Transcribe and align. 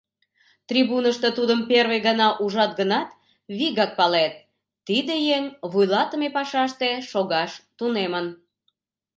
Трибунышто 0.69 1.27
тудым 1.37 1.59
первый 1.71 1.99
гана 2.07 2.27
ужат 2.43 2.71
гынат, 2.79 3.09
вигак 3.57 3.91
палет: 3.99 4.33
тиде 4.87 5.15
еҥ 5.35 5.43
вуйлатыме 5.71 6.29
пашаште 6.35 6.89
шогаш 7.09 7.51
тунемын. 7.77 8.25